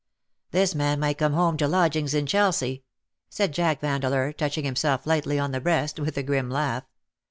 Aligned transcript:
^' 0.47 0.51
This 0.51 0.73
man 0.73 0.99
might 0.99 1.19
come 1.19 1.33
home 1.33 1.57
to 1.57 1.67
lodgings 1.67 2.15
in 2.15 2.25
Chelsea," 2.25 2.83
said 3.29 3.51
Jack 3.51 3.81
Vandeleur, 3.81 4.31
touching 4.33 4.65
himself 4.65 5.05
lightly 5.05 5.37
on 5.37 5.51
the 5.51 5.61
breast, 5.61 5.99
with 5.99 6.17
a 6.17 6.23
grim 6.23 6.49
laugh. 6.49 6.85